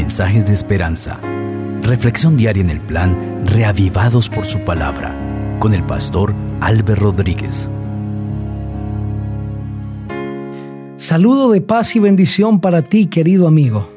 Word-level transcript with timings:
mensajes 0.00 0.46
de 0.46 0.52
esperanza. 0.54 1.20
Reflexión 1.82 2.38
diaria 2.38 2.62
en 2.62 2.70
el 2.70 2.80
plan 2.80 3.44
Reavivados 3.44 4.30
por 4.30 4.46
su 4.46 4.60
palabra 4.60 5.14
con 5.58 5.74
el 5.74 5.84
pastor 5.84 6.34
Álvaro 6.62 7.02
Rodríguez. 7.02 7.68
Saludo 10.96 11.50
de 11.50 11.60
paz 11.60 11.96
y 11.96 11.98
bendición 11.98 12.62
para 12.62 12.80
ti, 12.80 13.08
querido 13.08 13.46
amigo. 13.46 13.90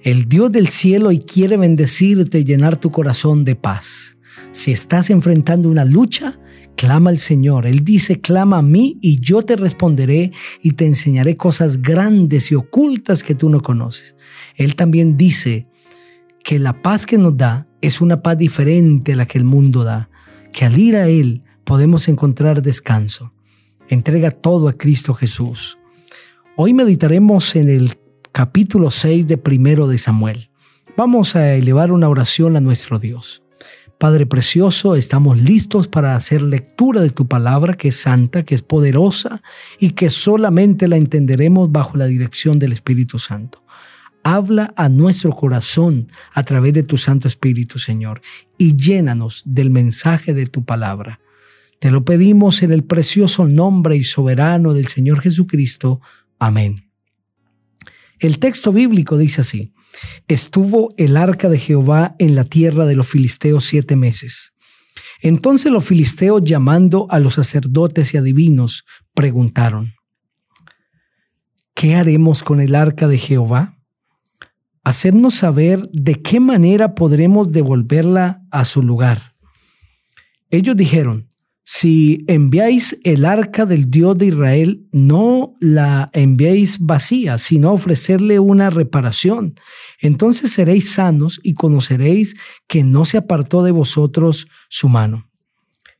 El 0.00 0.30
Dios 0.30 0.50
del 0.50 0.68
cielo 0.68 1.12
y 1.12 1.18
quiere 1.18 1.58
bendecirte 1.58 2.38
y 2.38 2.44
llenar 2.44 2.78
tu 2.78 2.90
corazón 2.90 3.44
de 3.44 3.54
paz. 3.54 4.16
Si 4.52 4.72
estás 4.72 5.10
enfrentando 5.10 5.68
una 5.68 5.84
lucha, 5.84 6.38
Clama 6.76 7.10
al 7.10 7.18
Señor. 7.18 7.66
Él 7.66 7.84
dice, 7.84 8.20
clama 8.20 8.58
a 8.58 8.62
mí 8.62 8.98
y 9.00 9.20
yo 9.20 9.42
te 9.42 9.56
responderé 9.56 10.32
y 10.62 10.72
te 10.72 10.86
enseñaré 10.86 11.36
cosas 11.36 11.80
grandes 11.80 12.50
y 12.50 12.54
ocultas 12.54 13.22
que 13.22 13.34
tú 13.34 13.48
no 13.48 13.62
conoces. 13.62 14.16
Él 14.56 14.74
también 14.74 15.16
dice 15.16 15.66
que 16.42 16.58
la 16.58 16.82
paz 16.82 17.06
que 17.06 17.18
nos 17.18 17.36
da 17.36 17.68
es 17.80 18.00
una 18.00 18.22
paz 18.22 18.36
diferente 18.38 19.12
a 19.12 19.16
la 19.16 19.26
que 19.26 19.38
el 19.38 19.44
mundo 19.44 19.84
da, 19.84 20.10
que 20.52 20.64
al 20.64 20.78
ir 20.78 20.96
a 20.96 21.08
Él 21.08 21.42
podemos 21.64 22.08
encontrar 22.08 22.62
descanso. 22.62 23.32
Entrega 23.88 24.30
todo 24.30 24.68
a 24.68 24.72
Cristo 24.72 25.14
Jesús. 25.14 25.78
Hoy 26.56 26.72
meditaremos 26.72 27.54
en 27.56 27.68
el 27.68 27.94
capítulo 28.32 28.90
6 28.90 29.26
de 29.26 29.38
primero 29.38 29.86
de 29.86 29.98
Samuel. 29.98 30.50
Vamos 30.96 31.36
a 31.36 31.54
elevar 31.54 31.92
una 31.92 32.08
oración 32.08 32.56
a 32.56 32.60
nuestro 32.60 32.98
Dios. 32.98 33.43
Padre 34.04 34.26
Precioso, 34.26 34.96
estamos 34.96 35.40
listos 35.40 35.88
para 35.88 36.14
hacer 36.14 36.42
lectura 36.42 37.00
de 37.00 37.08
tu 37.08 37.26
palabra 37.26 37.72
que 37.72 37.88
es 37.88 37.96
santa, 37.96 38.42
que 38.42 38.54
es 38.54 38.60
poderosa 38.60 39.42
y 39.78 39.92
que 39.92 40.10
solamente 40.10 40.88
la 40.88 40.98
entenderemos 40.98 41.72
bajo 41.72 41.96
la 41.96 42.04
dirección 42.04 42.58
del 42.58 42.72
Espíritu 42.74 43.18
Santo. 43.18 43.64
Habla 44.22 44.74
a 44.76 44.90
nuestro 44.90 45.30
corazón 45.32 46.08
a 46.34 46.42
través 46.42 46.74
de 46.74 46.82
tu 46.82 46.98
Santo 46.98 47.28
Espíritu, 47.28 47.78
Señor, 47.78 48.20
y 48.58 48.76
llénanos 48.76 49.42
del 49.46 49.70
mensaje 49.70 50.34
de 50.34 50.48
tu 50.48 50.66
palabra. 50.66 51.20
Te 51.78 51.90
lo 51.90 52.04
pedimos 52.04 52.62
en 52.62 52.72
el 52.72 52.84
precioso 52.84 53.46
nombre 53.46 53.96
y 53.96 54.04
soberano 54.04 54.74
del 54.74 54.88
Señor 54.88 55.22
Jesucristo. 55.22 56.02
Amén. 56.38 56.90
El 58.18 58.38
texto 58.38 58.70
bíblico 58.70 59.16
dice 59.16 59.40
así, 59.40 59.72
estuvo 60.28 60.94
el 60.96 61.16
arca 61.16 61.48
de 61.48 61.58
Jehová 61.58 62.14
en 62.18 62.34
la 62.34 62.44
tierra 62.44 62.86
de 62.86 62.96
los 62.96 63.06
filisteos 63.06 63.64
siete 63.64 63.96
meses. 63.96 64.52
Entonces 65.20 65.72
los 65.72 65.84
filisteos, 65.84 66.42
llamando 66.44 67.06
a 67.10 67.18
los 67.18 67.34
sacerdotes 67.34 68.14
y 68.14 68.18
adivinos, 68.18 68.84
preguntaron, 69.14 69.94
¿qué 71.74 71.94
haremos 71.96 72.42
con 72.42 72.60
el 72.60 72.74
arca 72.74 73.08
de 73.08 73.18
Jehová? 73.18 73.78
Hacernos 74.82 75.34
saber 75.34 75.80
de 75.92 76.20
qué 76.20 76.40
manera 76.40 76.94
podremos 76.94 77.50
devolverla 77.50 78.42
a 78.50 78.64
su 78.64 78.82
lugar. 78.82 79.32
Ellos 80.50 80.76
dijeron, 80.76 81.28
si 81.64 82.24
enviáis 82.28 82.98
el 83.04 83.24
arca 83.24 83.64
del 83.64 83.90
Dios 83.90 84.18
de 84.18 84.26
Israel, 84.26 84.86
no 84.92 85.54
la 85.60 86.10
enviéis 86.12 86.78
vacía, 86.78 87.38
sino 87.38 87.72
ofrecerle 87.72 88.38
una 88.38 88.68
reparación. 88.68 89.54
Entonces 89.98 90.52
seréis 90.52 90.92
sanos 90.92 91.40
y 91.42 91.54
conoceréis 91.54 92.36
que 92.68 92.84
no 92.84 93.06
se 93.06 93.16
apartó 93.16 93.62
de 93.62 93.70
vosotros 93.70 94.46
su 94.68 94.90
mano. 94.90 95.30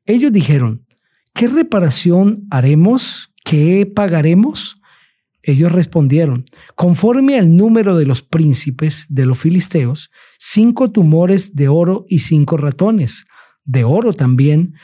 Ellos 0.05 0.33
dijeron, 0.33 0.87
¿qué 1.33 1.49
reparación 1.49 2.47
haremos? 2.51 3.33
¿Qué 3.43 3.87
pagaremos? 3.87 4.79
Ellos 5.43 5.73
respondieron, 5.73 6.45
conforme 6.75 7.39
al 7.39 7.57
número 7.57 7.97
de 7.97 8.05
los 8.05 8.23
príncipes 8.23 9.07
de 9.09 9.25
los 9.25 9.39
filisteos, 9.39 10.11
cinco 10.39 10.91
tumores 10.91 11.55
de 11.55 11.69
oro 11.69 12.05
y 12.09 12.21
cinco 12.21 12.59
ratones, 12.59 13.27
de 13.65 13.85
oro 13.85 14.13
también, 14.13 14.75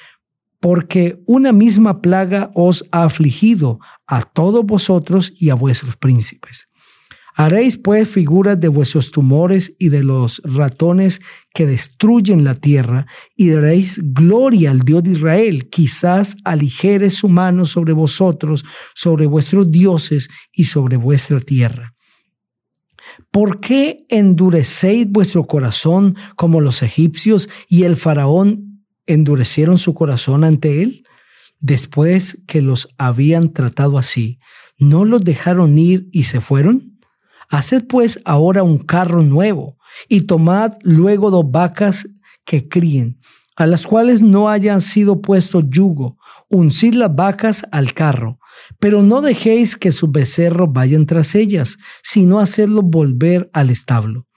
porque 0.61 1.23
una 1.27 1.53
misma 1.53 2.03
plaga 2.03 2.51
os 2.55 2.85
ha 2.93 3.05
afligido 3.05 3.81
a 4.07 4.23
todos 4.23 4.65
vosotros 4.65 5.33
y 5.37 5.51
a 5.51 5.55
vuestros 5.55 5.97
príncipes. 5.97 6.69
Haréis 7.35 7.79
pues 7.79 8.07
figuras 8.07 8.61
de 8.61 8.69
vuestros 8.69 9.11
tumores 9.13 9.75
y 9.79 9.89
de 9.89 10.05
los 10.05 10.43
ratones 10.45 11.23
que 11.55 11.65
destruyen 11.65 12.45
la 12.45 12.55
tierra, 12.55 13.07
y 13.35 13.49
daréis 13.49 13.99
gloria 14.03 14.73
al 14.73 14.81
Dios 14.81 15.05
de 15.05 15.13
Israel. 15.13 15.71
Quizás 15.71 16.37
aligere 16.45 17.09
su 17.09 17.31
mano 17.31 17.65
sobre 17.65 17.95
vosotros, 17.95 18.65
sobre 18.95 19.27
vuestros 19.27 19.71
dioses 19.71 20.29
y 20.53 20.65
sobre 20.65 20.99
vuestra 20.99 21.41
tierra. 21.41 21.95
¿Por 23.31 23.61
qué 23.61 24.05
endurecéis 24.11 25.09
vuestro 25.09 25.47
corazón 25.47 26.17
como 26.37 26.61
los 26.61 26.83
egipcios 26.83 27.49
y 27.69 27.85
el 27.85 27.97
faraón 27.97 28.70
endurecieron 29.07 29.79
su 29.79 29.95
corazón 29.95 30.45
ante 30.45 30.83
él? 30.83 31.05
Después 31.59 32.39
que 32.47 32.63
los 32.63 32.89
habían 32.97 33.53
tratado 33.53 33.99
así, 33.99 34.39
¿no 34.79 35.05
los 35.05 35.23
dejaron 35.23 35.79
ir 35.79 36.09
y 36.13 36.25
se 36.25 36.41
fueron? 36.41 36.99
Haced 37.51 37.87
pues 37.87 38.21
ahora 38.25 38.63
un 38.63 38.79
carro 38.79 39.23
nuevo 39.23 39.77
y 40.09 40.23
tomad 40.23 40.75
luego 40.83 41.31
dos 41.31 41.51
vacas 41.51 42.09
que 42.45 42.69
críen, 42.69 43.19
a 43.57 43.67
las 43.67 43.87
cuales 43.87 44.23
no 44.23 44.49
hayan 44.49 44.81
sido 44.81 45.21
puesto 45.21 45.61
yugo, 45.61 46.17
uncid 46.49 46.95
las 46.95 47.15
vacas 47.15 47.67
al 47.73 47.93
carro, 47.93 48.39
pero 48.79 49.03
no 49.03 49.21
dejéis 49.21 49.77
que 49.77 49.93
sus 49.93 50.11
becerros 50.11 50.73
vayan 50.73 51.07
tras 51.07 51.35
ellas, 51.35 51.77
sino 52.03 52.39
hacerlos 52.39 52.85
volver 52.85 53.51
al 53.53 53.71
establo. 53.71 54.30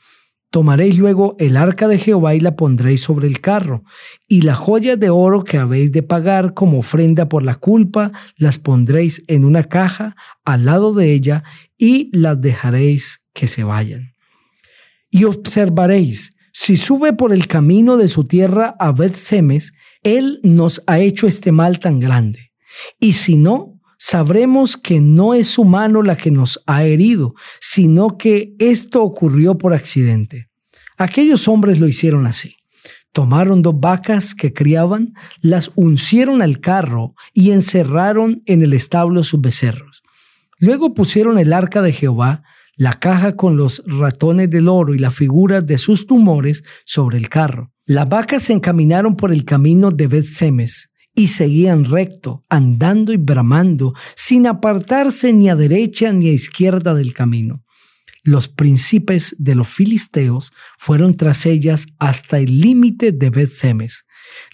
Tomaréis 0.54 1.00
luego 1.00 1.36
el 1.40 1.58
arca 1.58 1.88
de 1.88 1.98
Jehová 1.98 2.36
y 2.36 2.40
la 2.40 2.56
pondréis 2.56 3.02
sobre 3.02 3.26
el 3.26 3.42
carro, 3.42 3.82
y 4.28 4.44
las 4.44 4.60
joyas 4.60 5.00
de 5.00 5.10
oro 5.10 5.44
que 5.44 5.58
habéis 5.58 5.92
de 5.92 6.04
pagar 6.04 6.54
como 6.54 6.78
ofrenda 6.78 7.28
por 7.28 7.42
la 7.42 7.56
culpa 7.56 8.12
las 8.38 8.60
pondréis 8.60 9.24
en 9.28 9.46
una 9.46 9.64
caja 9.64 10.16
al 10.46 10.66
lado 10.66 10.94
de 10.94 11.12
ella 11.12 11.44
y 11.76 12.16
las 12.16 12.40
dejaréis 12.40 13.24
que 13.34 13.48
se 13.48 13.64
vayan. 13.64 14.14
Y 15.10 15.24
observaréis, 15.24 16.36
si 16.52 16.78
sube 16.78 17.14
por 17.14 17.34
el 17.34 17.48
camino 17.48 17.98
de 17.98 18.08
su 18.08 18.26
tierra 18.26 18.76
a 18.78 18.92
Beth-Semes, 18.92 19.74
él 20.04 20.40
nos 20.44 20.84
ha 20.86 21.00
hecho 21.00 21.26
este 21.26 21.52
mal 21.52 21.80
tan 21.80 22.00
grande. 22.00 22.52
Y 23.00 23.14
si 23.14 23.38
no, 23.38 23.73
sabremos 24.06 24.76
que 24.76 25.00
no 25.00 25.34
es 25.34 25.48
su 25.48 25.64
mano 25.64 26.04
la 26.04 26.18
que 26.18 26.30
nos 26.30 26.62
ha 26.68 26.84
herido, 26.84 27.36
sino 27.62 28.18
que 28.18 28.54
esto 28.60 29.02
ocurrió 29.02 29.58
por 29.58 29.74
accidente. 29.74 30.50
Aquellos 30.98 31.48
hombres 31.48 31.80
lo 31.80 31.88
hicieron 31.88 32.26
así. 32.26 32.58
Tomaron 33.14 33.62
dos 33.62 33.80
vacas 33.80 34.36
que 34.36 34.52
criaban, 34.52 35.14
las 35.40 35.72
uncieron 35.76 36.42
al 36.42 36.60
carro 36.60 37.16
y 37.32 37.52
encerraron 37.52 38.44
en 38.46 38.62
el 38.62 38.74
establo 38.74 39.24
sus 39.24 39.40
becerros. 39.40 40.04
Luego 40.60 40.94
pusieron 40.94 41.38
el 41.38 41.54
arca 41.54 41.82
de 41.82 41.94
Jehová, 41.94 42.44
la 42.76 43.00
caja 43.00 43.38
con 43.38 43.56
los 43.56 43.84
ratones 43.86 44.50
del 44.50 44.68
oro 44.68 44.94
y 44.94 45.00
las 45.00 45.16
figuras 45.16 45.66
de 45.66 45.78
sus 45.78 46.08
tumores 46.08 46.66
sobre 46.84 47.18
el 47.18 47.30
carro. 47.30 47.72
Las 47.86 48.10
vacas 48.10 48.44
se 48.44 48.54
encaminaron 48.54 49.16
por 49.16 49.32
el 49.32 49.46
camino 49.46 49.92
de 49.92 50.10
Beth-Semes 50.10 50.90
y 51.16 51.28
seguían 51.28 51.86
recto, 51.86 52.44
andando 52.50 53.14
y 53.14 53.18
bramando, 53.18 53.94
sin 54.16 54.48
apartarse 54.48 55.34
ni 55.34 55.50
a 55.50 55.56
derecha 55.56 56.12
ni 56.12 56.30
a 56.30 56.34
izquierda 56.34 56.94
del 56.94 57.14
camino. 57.14 57.64
Los 58.24 58.48
príncipes 58.48 59.36
de 59.38 59.54
los 59.54 59.68
filisteos 59.68 60.54
fueron 60.78 61.18
tras 61.18 61.46
ellas 61.46 61.88
hasta 62.00 62.40
el 62.40 62.62
límite 62.62 63.12
de 63.12 63.30
Beth-Semes. 63.30 64.06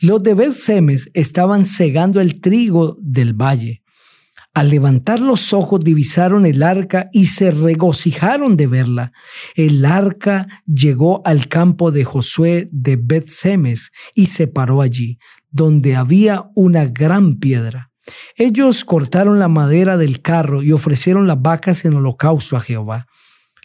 Los 0.02 0.24
de 0.24 0.34
Beth-Semes 0.34 1.12
estaban 1.14 1.66
cegando 1.66 2.20
el 2.20 2.42
trigo 2.42 2.98
del 3.00 3.34
valle. 3.40 3.84
Al 4.56 4.72
levantar 4.72 5.20
los 5.20 5.54
ojos 5.54 5.82
divisaron 5.82 6.48
el 6.48 6.64
arca 6.64 7.10
y 7.14 7.28
se 7.28 7.52
regocijaron 7.52 8.58
de 8.58 8.66
verla. 8.66 9.12
El 9.56 9.86
arca 9.86 10.48
llegó 10.66 11.22
al 11.24 11.48
campo 11.48 11.92
de 11.92 12.04
Josué 12.04 12.68
de 12.72 12.98
Beth-Semes 12.98 13.92
y 14.16 14.26
se 14.26 14.48
paró 14.48 14.82
allí 14.82 15.20
donde 15.52 15.96
había 15.96 16.50
una 16.56 16.86
gran 16.86 17.36
piedra. 17.36 17.92
Ellos 18.36 18.86
cortaron 18.86 19.40
la 19.40 19.48
madera 19.48 19.98
del 19.98 20.22
carro 20.22 20.64
y 20.64 20.72
ofrecieron 20.72 21.28
las 21.28 21.42
vacas 21.42 21.86
en 21.86 21.94
holocausto 21.94 22.58
a 22.58 22.62
Jehová. 22.62 23.06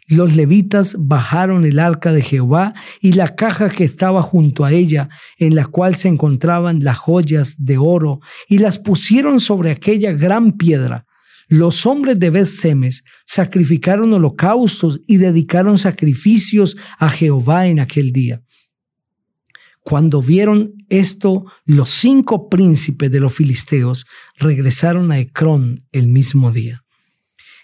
Los 0.06 0.36
levitas 0.36 0.96
bajaron 0.98 1.64
el 1.64 1.78
arca 1.78 2.12
de 2.12 2.20
Jehová 2.20 2.74
y 3.00 3.14
la 3.14 3.34
caja 3.34 3.70
que 3.70 3.84
estaba 3.84 4.20
junto 4.20 4.64
a 4.64 4.72
ella, 4.72 5.08
en 5.38 5.54
la 5.54 5.64
cual 5.64 5.94
se 5.94 6.08
encontraban 6.08 6.84
las 6.84 6.98
joyas 6.98 7.56
de 7.58 7.78
oro, 7.78 8.20
y 8.46 8.58
las 8.58 8.78
pusieron 8.78 9.40
sobre 9.40 9.70
aquella 9.70 10.12
gran 10.12 10.52
piedra. 10.52 11.06
Los 11.48 11.86
hombres 11.86 12.18
de 12.18 12.30
Beth-Semes 12.30 13.04
sacrificaron 13.24 14.12
holocaustos 14.12 15.00
y 15.06 15.16
dedicaron 15.16 15.78
sacrificios 15.78 16.76
a 16.98 17.08
Jehová 17.08 17.66
en 17.66 17.80
aquel 17.80 18.12
día. 18.12 18.42
Cuando 19.84 20.22
vieron 20.22 20.72
esto, 20.88 21.44
los 21.66 21.90
cinco 21.90 22.48
príncipes 22.48 23.10
de 23.10 23.20
los 23.20 23.34
filisteos 23.34 24.06
regresaron 24.38 25.12
a 25.12 25.18
Ecrón 25.18 25.84
el 25.92 26.08
mismo 26.08 26.50
día. 26.52 26.84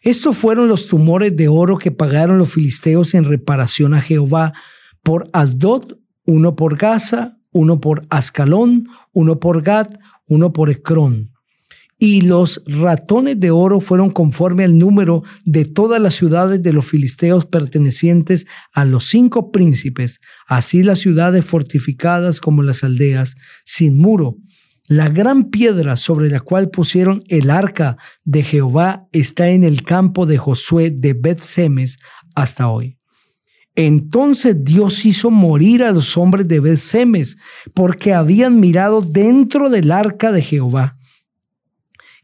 Estos 0.03 0.37
fueron 0.37 0.69
los 0.69 0.87
tumores 0.87 1.35
de 1.35 1.49
oro 1.49 1.79
que 1.79 1.93
pagaron 1.93 2.37
los 2.37 2.53
filisteos 2.53 3.15
en 3.15 3.25
reparación 3.25 3.95
a 3.95 4.03
Jehová 4.03 4.53
por 5.03 5.31
Asdod, 5.33 5.97
uno 6.27 6.57
por 6.57 6.77
Gaza, 6.77 7.39
uno 7.53 7.81
por 7.81 8.07
Ascalón, 8.11 8.87
uno 9.13 9.41
por 9.41 9.63
Gad, 9.63 9.89
uno 10.29 10.53
por 10.53 10.69
Ecrón. 10.69 11.33
Y 12.03 12.23
los 12.23 12.63
ratones 12.67 13.39
de 13.39 13.51
oro 13.51 13.81
fueron 13.81 14.09
conforme 14.11 14.65
al 14.65 14.79
número 14.79 15.23
de 15.45 15.67
todas 15.67 16.01
las 16.01 16.15
ciudades 16.15 16.63
de 16.63 16.73
los 16.73 16.87
filisteos 16.87 17.45
pertenecientes 17.45 18.47
a 18.73 18.87
los 18.87 19.05
cinco 19.05 19.53
príncipes, 19.53 20.19
así 20.49 20.83
las 20.83 20.99
ciudades 20.99 21.45
fortificadas 21.45 22.41
como 22.41 22.63
las 22.63 22.85
aldeas, 22.85 23.37
sin 23.67 23.99
muro, 23.99 24.39
la 24.91 25.09
gran 25.09 25.51
piedra 25.51 25.97
sobre 25.97 26.31
la 26.31 26.41
cual 26.41 26.71
pusieron 26.71 27.23
el 27.29 27.51
arca 27.51 27.97
de 28.25 28.43
Jehová 28.43 29.07
está 29.13 29.51
en 29.51 29.63
el 29.63 29.85
campo 29.85 30.27
de 30.27 30.37
Josué 30.37 30.91
de 30.91 31.13
Bet-Semes 31.13 31.99
hasta 32.35 32.69
hoy. 32.69 32.99
Entonces 33.77 34.57
Dios 34.65 35.05
hizo 35.05 35.31
morir 35.31 35.85
a 35.85 35.93
los 35.93 36.17
hombres 36.17 36.49
de 36.49 36.59
Bet-Semes 36.59 37.37
porque 37.73 38.15
habían 38.15 38.59
mirado 38.59 39.01
dentro 39.01 39.71
del 39.71 39.93
arca 39.93 40.33
de 40.33 40.43
Jehová. 40.43 40.97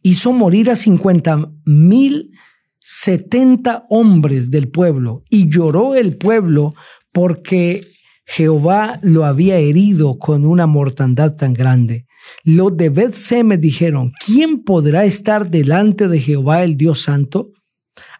Hizo 0.06 0.30
morir 0.30 0.70
a 0.70 0.76
cincuenta 0.76 1.50
mil 1.64 2.30
setenta 2.78 3.86
hombres 3.90 4.52
del 4.52 4.68
pueblo 4.68 5.24
y 5.30 5.48
lloró 5.48 5.96
el 5.96 6.16
pueblo 6.16 6.76
porque 7.10 7.80
Jehová 8.24 9.00
lo 9.02 9.24
había 9.24 9.56
herido 9.56 10.16
con 10.20 10.46
una 10.46 10.68
mortandad 10.68 11.34
tan 11.34 11.54
grande. 11.54 12.06
Los 12.44 12.76
de 12.76 12.88
beth 12.90 13.16
dijeron, 13.58 14.12
¿quién 14.24 14.62
podrá 14.62 15.04
estar 15.04 15.50
delante 15.50 16.06
de 16.06 16.20
Jehová 16.20 16.62
el 16.62 16.76
Dios 16.76 17.02
Santo? 17.02 17.50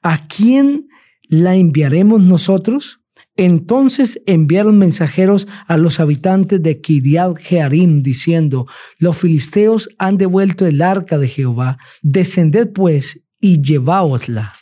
¿A 0.02 0.26
quién 0.26 0.88
la 1.28 1.54
enviaremos 1.54 2.20
nosotros? 2.20 2.98
Entonces 3.36 4.22
enviaron 4.26 4.78
mensajeros 4.78 5.46
a 5.66 5.76
los 5.76 6.00
habitantes 6.00 6.62
de 6.62 6.80
Kiriat 6.80 7.36
Jearim 7.36 8.02
diciendo, 8.02 8.66
los 8.98 9.16
filisteos 9.16 9.90
han 9.98 10.16
devuelto 10.16 10.66
el 10.66 10.80
arca 10.80 11.18
de 11.18 11.28
Jehová, 11.28 11.78
descended 12.02 12.72
pues 12.72 13.22
y 13.40 13.60
lleváosla. 13.60 14.52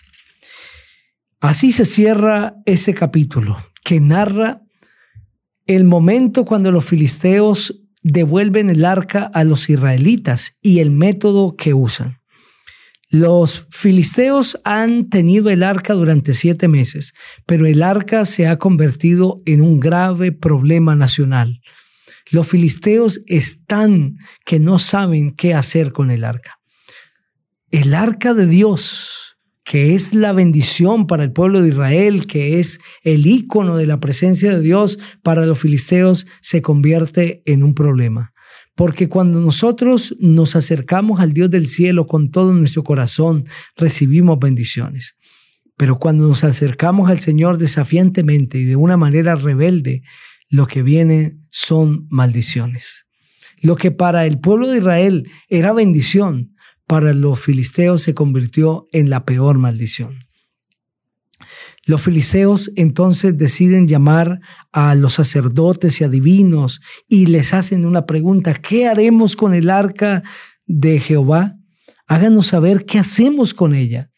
Así 1.41 1.73
se 1.73 1.85
cierra 1.85 2.57
ese 2.67 2.95
capítulo 2.95 3.59
que 3.85 4.01
narra 4.01 4.63
el 5.67 5.85
momento 5.85 6.45
cuando 6.45 6.73
los 6.73 6.85
filisteos 6.85 7.83
devuelven 8.03 8.71
el 8.71 8.85
arca 8.85 9.31
a 9.33 9.45
los 9.45 9.71
israelitas 9.71 10.59
y 10.63 10.81
el 10.81 10.91
método 10.91 11.57
que 11.57 11.75
usan. 11.75 12.19
Los 13.15 13.69
filisteos 13.71 14.59
han 14.65 15.09
tenido 15.09 15.49
el 15.49 15.63
arca 15.63 15.95
durante 15.95 16.35
siete 16.35 16.67
meses, 16.67 17.15
pero 17.47 17.65
el 17.65 17.85
arca 17.85 18.25
se 18.25 18.49
ha 18.49 18.57
convertido 18.59 19.41
en 19.47 19.61
un 19.61 19.79
grave 19.79 20.33
problema 20.33 20.97
nacional. 20.97 21.61
Los 22.33 22.49
filisteos 22.49 23.21
están 23.29 24.17
que 24.45 24.59
no 24.59 24.81
saben 24.81 25.31
qué 25.31 25.55
hacer 25.55 25.93
con 25.93 26.11
el 26.11 26.25
arca. 26.25 26.59
El 27.71 27.95
arca 27.95 28.35
de 28.35 28.49
Dios 28.49 29.37
que 29.65 29.95
es 29.95 30.13
la 30.13 30.33
bendición 30.33 31.07
para 31.07 31.23
el 31.23 31.33
pueblo 31.33 31.63
de 31.63 31.69
Israel, 31.69 32.27
que 32.27 32.59
es 32.59 32.81
el 33.03 33.29
icono 33.29 33.77
de 33.77 33.87
la 33.87 34.01
presencia 34.01 34.51
de 34.51 34.61
Dios 34.61 34.99
para 35.23 35.47
los 35.47 35.61
filisteos, 35.61 36.27
se 36.41 36.63
convierte 36.63 37.43
en 37.47 37.63
un 37.63 37.75
problema. 37.75 38.34
Porque 38.75 39.09
cuando 39.09 39.41
nosotros 39.41 40.17
nos 40.19 40.57
acercamos 40.57 41.21
al 41.21 41.33
Dios 41.33 41.51
del 41.51 41.67
cielo 41.67 42.07
con 42.07 42.31
todo 42.31 42.53
nuestro 42.55 42.83
corazón, 42.83 43.45
recibimos 43.77 44.39
bendiciones. 44.39 45.17
Pero 45.77 45.99
cuando 45.99 46.27
nos 46.27 46.45
acercamos 46.45 47.09
al 47.11 47.21
Señor 47.21 47.59
desafiantemente 47.59 48.59
y 48.59 48.65
de 48.65 48.77
una 48.77 48.97
manera 48.97 49.37
rebelde, 49.37 50.03
lo 50.49 50.67
que 50.67 50.83
viene 50.83 51.39
son 51.51 52.07
maldiciones. 52.11 53.07
Lo 53.61 53.77
que 53.77 53.91
para 53.91 54.27
el 54.27 54.41
pueblo 54.41 54.69
de 54.69 54.79
Israel 54.79 55.29
era 55.49 55.73
bendición, 55.73 56.55
para 56.87 57.15
los 57.15 57.41
filisteos 57.41 58.03
se 58.03 58.15
convirtió 58.15 58.89
en 58.93 59.09
la 59.09 59.25
peor 59.25 59.59
maldición. 59.59 60.19
Los 61.87 62.03
filisteos 62.03 62.73
entonces 62.77 63.37
deciden 63.37 63.87
llamar 63.87 64.41
a 64.73 64.95
los 64.95 65.15
sacerdotes 65.15 66.01
y 66.01 66.05
adivinos 66.05 66.81
y 67.09 67.27
les 67.27 67.53
hacen 67.53 67.85
una 67.85 68.07
pregunta, 68.07 68.55
¿qué 68.55 68.87
haremos 68.87 69.37
con 69.37 69.53
el 69.53 69.69
arca 69.69 70.23
de 70.67 70.99
Jehová? 70.99 71.57
Háganos 72.07 72.49
saber 72.49 72.87
qué 72.87 72.99
hacemos 72.99 73.53
con 73.53 73.75
ella. 73.75 74.11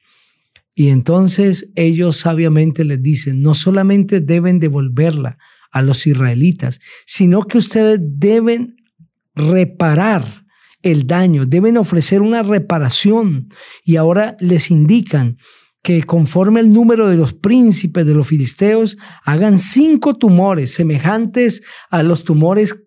Y 0.75 0.91
entonces 0.91 1.73
ellos 1.75 2.19
sabiamente 2.19 2.85
les 2.85 3.03
dicen, 3.03 3.41
no 3.41 3.55
solamente 3.55 4.21
deben 4.21 4.61
devolverla 4.61 5.39
a 5.73 5.83
los 5.83 6.07
israelitas, 6.07 6.81
sino 7.05 7.43
que 7.43 7.59
ustedes 7.59 7.99
deben 8.01 8.77
reparar 9.35 10.45
el 10.83 11.07
daño, 11.07 11.47
deben 11.47 11.79
ofrecer 11.79 12.23
una 12.23 12.43
reparación 12.43 13.49
y 13.85 13.97
ahora 13.97 14.37
les 14.39 14.71
indican 14.71 15.39
que 15.87 16.03
conforme 16.03 16.59
el 16.59 16.71
número 16.71 17.07
de 17.07 17.17
los 17.17 17.33
príncipes 17.33 18.05
de 18.05 18.13
los 18.13 18.27
filisteos, 18.27 18.99
hagan 19.23 19.61
cinco 19.61 20.15
tumores 20.15 20.75
semejantes 20.75 21.63
a 21.91 22.03
los 22.03 22.25
tumores 22.25 22.83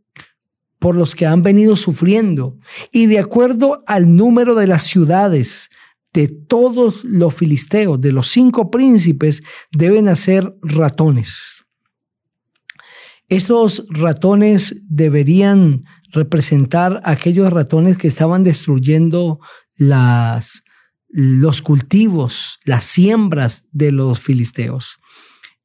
por 0.80 0.98
los 0.98 1.16
que 1.16 1.25
han 1.25 1.42
venido 1.42 1.78
sufriendo 1.78 2.57
y 2.92 3.06
de 3.06 3.19
acuerdo 3.19 3.86
al 3.88 4.18
número 4.18 4.54
de 4.54 4.68
las 4.68 4.84
ciudades 4.84 5.69
de 6.12 6.28
todos 6.28 7.06
los 7.06 7.34
filisteos, 7.34 8.01
de 8.01 8.12
los 8.12 8.28
cinco 8.28 8.69
príncipes, 8.69 9.44
deben 9.72 10.10
hacer 10.10 10.54
ratones. 10.62 11.63
Esos 13.30 13.86
ratones 13.92 14.75
deberían 14.90 15.86
representar 16.12 17.00
aquellos 17.06 17.50
ratones 17.54 17.98
que 17.98 18.10
estaban 18.10 18.44
destruyendo 18.44 19.40
las, 19.78 20.63
los 21.09 21.61
cultivos, 21.61 22.59
las 22.65 22.83
siembras 22.85 23.65
de 23.71 23.91
los 23.91 24.19
filisteos. 24.19 24.97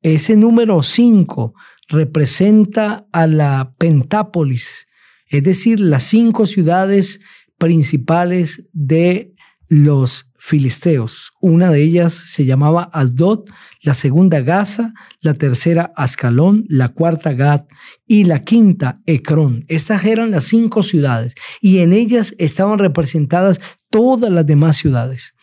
Ese 0.02 0.36
número 0.36 0.82
5 0.82 1.54
representa 1.88 3.06
a 3.12 3.26
la 3.26 3.74
Pentápolis, 3.78 4.86
es 5.28 5.42
decir, 5.42 5.80
las 5.80 6.02
cinco 6.02 6.46
ciudades 6.46 7.20
principales 7.58 8.68
de 8.72 9.34
los 9.68 10.26
filisteos. 10.36 11.32
Una 11.40 11.70
de 11.70 11.82
ellas 11.82 12.12
se 12.12 12.44
llamaba 12.44 12.90
Asdod, 12.92 13.44
la 13.82 13.94
segunda 13.94 14.40
Gaza, 14.40 14.92
la 15.20 15.32
tercera 15.34 15.92
Ascalón, 15.96 16.66
la 16.68 16.90
cuarta 16.90 17.32
Gad 17.32 17.64
y 18.06 18.24
la 18.24 18.44
quinta 18.44 19.00
Ecrón. 19.06 19.64
Estas 19.68 20.04
eran 20.04 20.30
las 20.30 20.44
cinco 20.44 20.82
ciudades 20.82 21.34
y 21.62 21.78
en 21.78 21.94
ellas 21.94 22.34
estaban 22.38 22.78
representadas 22.78 23.58
todas 23.94 24.28
las 24.32 24.44
demás 24.44 24.76
ciudades. 24.76 25.36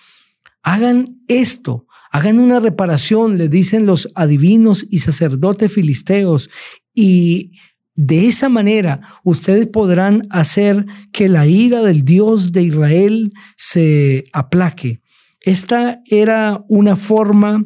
Hagan 0.61 1.21
esto, 1.29 1.87
hagan 2.11 2.37
una 2.37 2.59
reparación, 2.59 3.37
le 3.37 3.47
dicen 3.47 3.85
los 3.85 4.11
adivinos 4.13 4.85
y 4.89 4.99
sacerdotes 4.99 5.71
filisteos 5.71 6.49
y 6.93 7.53
de 7.95 8.27
esa 8.27 8.49
manera, 8.49 8.99
ustedes 9.23 9.67
podrán 9.67 10.27
hacer 10.31 10.85
que 11.13 11.29
la 11.29 11.47
ira 11.47 11.81
del 11.81 12.03
Dios 12.03 12.51
de 12.51 12.63
Israel 12.63 13.31
se 13.55 14.25
aplaque. 14.33 15.01
Esta 15.39 16.01
era 16.05 16.61
una 16.67 16.97
forma 16.97 17.65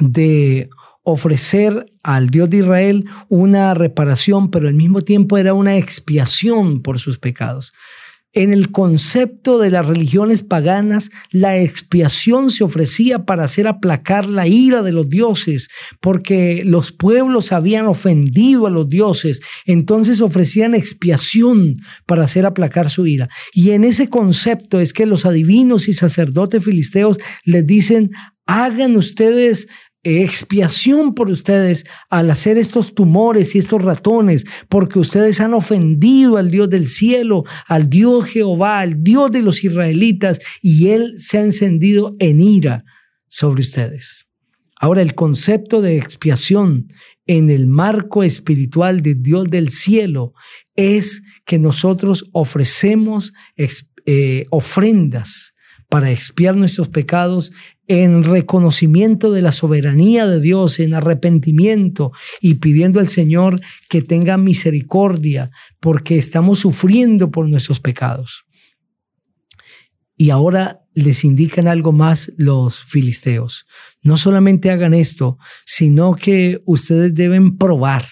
de 0.00 0.70
ofrecer 1.02 1.92
al 2.02 2.30
Dios 2.30 2.48
de 2.48 2.58
Israel 2.58 3.04
una 3.28 3.74
reparación, 3.74 4.50
pero 4.50 4.66
al 4.66 4.74
mismo 4.74 5.02
tiempo 5.02 5.36
era 5.36 5.52
una 5.52 5.76
expiación 5.76 6.80
por 6.80 6.98
sus 6.98 7.18
pecados. 7.18 7.74
En 8.36 8.52
el 8.52 8.72
concepto 8.72 9.60
de 9.60 9.70
las 9.70 9.86
religiones 9.86 10.42
paganas, 10.42 11.12
la 11.30 11.56
expiación 11.56 12.50
se 12.50 12.64
ofrecía 12.64 13.24
para 13.24 13.44
hacer 13.44 13.68
aplacar 13.68 14.26
la 14.26 14.48
ira 14.48 14.82
de 14.82 14.90
los 14.90 15.08
dioses, 15.08 15.68
porque 16.00 16.62
los 16.64 16.90
pueblos 16.90 17.52
habían 17.52 17.86
ofendido 17.86 18.66
a 18.66 18.70
los 18.70 18.88
dioses, 18.88 19.40
entonces 19.66 20.20
ofrecían 20.20 20.74
expiación 20.74 21.76
para 22.06 22.24
hacer 22.24 22.44
aplacar 22.44 22.90
su 22.90 23.06
ira. 23.06 23.28
Y 23.52 23.70
en 23.70 23.84
ese 23.84 24.08
concepto 24.08 24.80
es 24.80 24.92
que 24.92 25.06
los 25.06 25.26
adivinos 25.26 25.86
y 25.86 25.92
sacerdotes 25.92 26.64
filisteos 26.64 27.18
les 27.44 27.64
dicen, 27.64 28.10
hagan 28.46 28.96
ustedes 28.96 29.68
expiación 30.04 31.14
por 31.14 31.30
ustedes 31.30 31.84
al 32.10 32.30
hacer 32.30 32.58
estos 32.58 32.94
tumores 32.94 33.54
y 33.54 33.58
estos 33.58 33.82
ratones, 33.82 34.44
porque 34.68 34.98
ustedes 34.98 35.40
han 35.40 35.54
ofendido 35.54 36.36
al 36.36 36.50
Dios 36.50 36.68
del 36.68 36.86
cielo, 36.86 37.44
al 37.66 37.88
Dios 37.88 38.26
Jehová, 38.26 38.80
al 38.80 39.02
Dios 39.02 39.32
de 39.32 39.42
los 39.42 39.64
israelitas, 39.64 40.40
y 40.60 40.88
Él 40.88 41.14
se 41.16 41.38
ha 41.38 41.42
encendido 41.42 42.14
en 42.18 42.40
ira 42.40 42.84
sobre 43.28 43.62
ustedes. 43.62 44.26
Ahora, 44.78 45.00
el 45.00 45.14
concepto 45.14 45.80
de 45.80 45.96
expiación 45.96 46.88
en 47.26 47.48
el 47.48 47.66
marco 47.66 48.22
espiritual 48.22 49.00
de 49.00 49.14
Dios 49.14 49.48
del 49.48 49.70
cielo 49.70 50.34
es 50.76 51.22
que 51.46 51.58
nosotros 51.58 52.28
ofrecemos 52.32 53.32
eh, 54.04 54.44
ofrendas 54.50 55.53
para 55.94 56.10
expiar 56.10 56.56
nuestros 56.56 56.88
pecados 56.88 57.52
en 57.86 58.24
reconocimiento 58.24 59.30
de 59.30 59.42
la 59.42 59.52
soberanía 59.52 60.26
de 60.26 60.40
Dios, 60.40 60.80
en 60.80 60.92
arrepentimiento 60.92 62.10
y 62.40 62.54
pidiendo 62.54 62.98
al 62.98 63.06
Señor 63.06 63.60
que 63.88 64.02
tenga 64.02 64.36
misericordia 64.36 65.52
porque 65.78 66.18
estamos 66.18 66.58
sufriendo 66.58 67.30
por 67.30 67.48
nuestros 67.48 67.78
pecados. 67.78 68.44
Y 70.16 70.30
ahora 70.30 70.80
les 70.94 71.22
indican 71.22 71.68
algo 71.68 71.92
más 71.92 72.32
los 72.36 72.82
filisteos. 72.82 73.64
No 74.02 74.16
solamente 74.16 74.72
hagan 74.72 74.94
esto, 74.94 75.38
sino 75.64 76.16
que 76.16 76.60
ustedes 76.64 77.14
deben 77.14 77.56
probar 77.56 78.04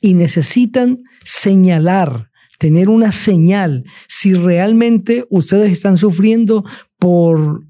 y 0.00 0.14
necesitan 0.14 1.04
señalar, 1.22 2.28
tener 2.58 2.88
una 2.88 3.12
señal 3.12 3.84
si 4.08 4.34
realmente 4.34 5.26
ustedes 5.30 5.70
están 5.70 5.96
sufriendo 5.96 6.64
por 7.00 7.64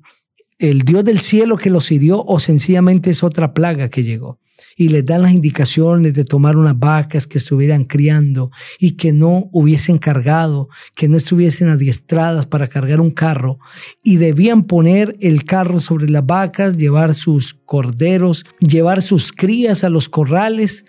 el 0.59 0.83
Dios 0.83 1.05
del 1.05 1.21
cielo 1.21 1.57
que 1.57 1.71
los 1.71 1.91
hirió 1.91 2.23
o 2.23 2.39
sencillamente 2.39 3.11
es 3.11 3.23
otra 3.23 3.55
plaga 3.55 3.89
que 3.89 4.03
llegó. 4.03 4.39
Y 4.77 4.89
les 4.89 5.05
dan 5.07 5.23
las 5.23 5.33
indicaciones 5.33 6.13
de 6.13 6.25
tomar 6.25 6.57
unas 6.57 6.79
vacas 6.79 7.27
que 7.27 7.39
estuvieran 7.39 7.85
criando 7.85 8.51
y 8.79 8.93
que 8.93 9.13
no 9.13 9.49
hubiesen 9.53 9.97
cargado, 9.97 10.69
que 10.95 11.09
no 11.09 11.17
estuviesen 11.17 11.69
adiestradas 11.69 12.47
para 12.47 12.69
cargar 12.69 13.01
un 13.01 13.11
carro. 13.11 13.59
Y 14.03 14.17
debían 14.19 14.65
poner 14.65 15.17
el 15.21 15.45
carro 15.45 15.81
sobre 15.81 16.09
las 16.11 16.25
vacas, 16.27 16.77
llevar 16.77 17.15
sus 17.15 17.55
corderos, 17.55 18.45
llevar 18.61 19.01
sus 19.01 19.33
crías 19.33 19.83
a 19.83 19.89
los 19.89 20.11
corrales 20.11 20.85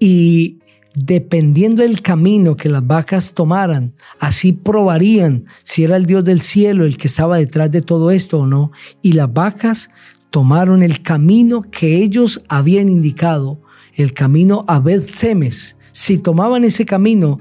y 0.00 0.58
dependiendo 0.94 1.82
del 1.82 2.02
camino 2.02 2.56
que 2.56 2.68
las 2.68 2.86
vacas 2.86 3.32
tomaran, 3.32 3.92
así 4.18 4.52
probarían 4.52 5.46
si 5.62 5.84
era 5.84 5.96
el 5.96 6.06
Dios 6.06 6.24
del 6.24 6.40
cielo 6.40 6.84
el 6.84 6.96
que 6.96 7.08
estaba 7.08 7.38
detrás 7.38 7.70
de 7.70 7.82
todo 7.82 8.10
esto 8.10 8.40
o 8.40 8.46
no. 8.46 8.72
Y 9.00 9.12
las 9.14 9.32
vacas 9.32 9.90
tomaron 10.30 10.82
el 10.82 11.02
camino 11.02 11.62
que 11.62 12.02
ellos 12.02 12.42
habían 12.48 12.88
indicado, 12.88 13.60
el 13.94 14.12
camino 14.12 14.64
a 14.68 14.80
Beth 14.80 15.02
Semes. 15.02 15.76
Si 15.92 16.18
tomaban 16.18 16.64
ese 16.64 16.86
camino, 16.86 17.40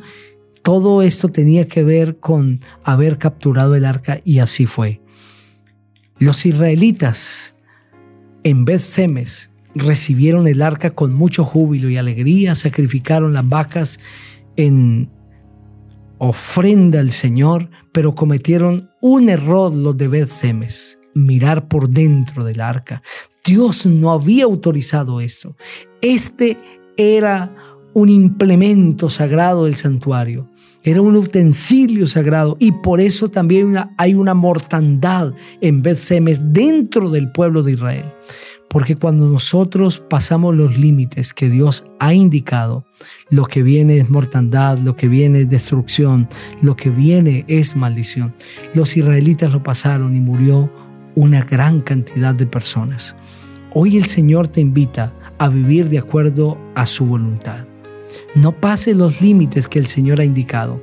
todo 0.64 1.02
esto 1.02 1.30
tenía 1.30 1.68
que 1.68 1.84
ver 1.84 2.20
con 2.20 2.62
haber 2.84 3.18
capturado 3.18 3.76
el 3.76 3.86
arca 3.86 4.22
y 4.24 4.40
así 4.40 4.66
fue. 4.66 5.02
Los 6.20 6.46
israelitas 6.46 7.56
en 8.44 8.66
Beth 8.66 8.82
Semes 8.82 9.51
recibieron 9.76 10.48
el 10.48 10.62
arca 10.62 10.92
con 10.92 11.14
mucho 11.14 11.44
júbilo 11.44 11.90
y 11.90 11.98
alegría, 11.98 12.56
sacrificaron 12.56 13.34
las 13.34 13.48
vacas 13.48 14.00
en 14.56 15.10
ofrenda 16.18 17.00
al 17.00 17.12
Señor, 17.12 17.70
pero 17.92 18.14
cometieron 18.14 18.90
un 19.02 19.30
error 19.30 19.74
los 19.74 19.98
de 19.98 20.08
Beth 20.08 20.28
Semes, 20.28 21.00
mirar 21.16 21.68
por 21.68 21.90
dentro 21.90 22.44
del 22.44 22.62
arca. 22.62 23.02
Dios 23.44 23.88
no 23.88 24.12
había 24.12 24.44
autorizado 24.44 25.20
esto. 25.20 25.56
Este 26.02 26.58
era 26.96 27.56
un 27.94 28.10
implemento 28.10 29.10
sagrado 29.10 29.66
del 29.66 29.76
santuario. 29.76 30.50
Era 30.84 31.02
un 31.02 31.16
utensilio 31.16 32.08
sagrado 32.08 32.58
y 32.60 32.72
por 32.72 33.02
eso 33.02 33.30
también 33.30 33.76
hay 33.98 34.14
una 34.14 34.34
mortandad 34.34 35.34
en 35.60 35.82
Beth 35.82 35.98
Semes 35.98 36.40
dentro 36.54 37.10
del 37.10 37.32
pueblo 37.32 37.62
de 37.62 37.74
Israel. 37.74 38.06
Porque 38.72 38.96
cuando 38.96 39.28
nosotros 39.28 40.00
pasamos 40.00 40.56
los 40.56 40.78
límites 40.78 41.34
que 41.34 41.50
Dios 41.50 41.86
ha 42.00 42.14
indicado, 42.14 42.86
lo 43.30 43.44
que 43.44 43.64
viene 43.64 43.98
es 43.98 44.10
mortandad, 44.10 44.78
lo 44.78 44.96
que 44.96 45.10
viene 45.10 45.42
es 45.42 45.50
destrucción, 45.50 46.30
lo 46.62 46.78
que 46.78 46.90
viene 46.90 47.44
es 47.50 47.76
maldición. 47.76 48.34
Los 48.74 48.96
israelitas 48.96 49.52
lo 49.52 49.62
pasaron 49.62 50.16
y 50.16 50.22
murió 50.22 50.72
una 51.16 51.44
gran 51.44 51.82
cantidad 51.82 52.34
de 52.34 52.46
personas. 52.46 53.18
Hoy 53.74 53.98
el 53.98 54.06
Señor 54.06 54.48
te 54.48 54.62
invita 54.62 55.14
a 55.38 55.50
vivir 55.50 55.90
de 55.90 56.00
acuerdo 56.00 56.58
a 56.74 56.86
su 56.86 57.06
voluntad. 57.06 57.66
No 58.36 58.54
pase 58.54 58.96
los 58.96 59.22
límites 59.22 59.68
que 59.68 59.80
el 59.80 59.88
Señor 59.88 60.22
ha 60.22 60.26
indicado. 60.26 60.82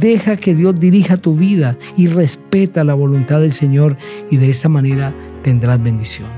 Deja 0.00 0.36
que 0.36 0.56
Dios 0.56 0.80
dirija 0.80 1.16
tu 1.16 1.36
vida 1.36 1.78
y 1.96 2.08
respeta 2.08 2.82
la 2.82 2.94
voluntad 2.94 3.40
del 3.40 3.52
Señor 3.52 3.96
y 4.28 4.38
de 4.38 4.50
esta 4.50 4.68
manera 4.68 5.14
tendrás 5.44 5.80
bendición 5.80 6.37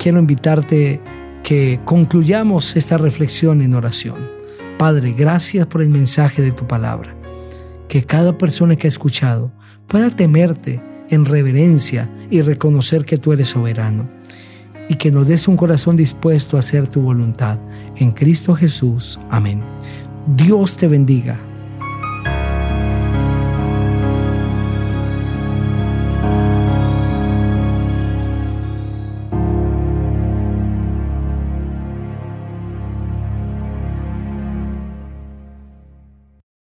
quiero 0.00 0.18
invitarte 0.18 0.98
que 1.42 1.78
concluyamos 1.84 2.74
esta 2.74 2.96
reflexión 2.96 3.60
en 3.60 3.74
oración. 3.74 4.16
Padre, 4.78 5.12
gracias 5.12 5.66
por 5.66 5.82
el 5.82 5.90
mensaje 5.90 6.40
de 6.40 6.52
tu 6.52 6.66
palabra. 6.66 7.14
Que 7.86 8.04
cada 8.04 8.38
persona 8.38 8.76
que 8.76 8.86
ha 8.86 8.88
escuchado 8.88 9.52
pueda 9.86 10.08
temerte 10.10 10.82
en 11.10 11.26
reverencia 11.26 12.10
y 12.30 12.40
reconocer 12.40 13.04
que 13.04 13.18
tú 13.18 13.32
eres 13.32 13.48
soberano. 13.48 14.08
Y 14.88 14.94
que 14.94 15.10
nos 15.10 15.28
des 15.28 15.46
un 15.46 15.58
corazón 15.58 15.96
dispuesto 15.96 16.56
a 16.56 16.60
hacer 16.60 16.88
tu 16.88 17.02
voluntad. 17.02 17.58
En 17.96 18.12
Cristo 18.12 18.54
Jesús. 18.54 19.20
Amén. 19.28 19.62
Dios 20.34 20.78
te 20.78 20.88
bendiga 20.88 21.38